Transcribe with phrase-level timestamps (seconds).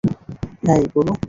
[0.63, 1.13] হেই, গুরু!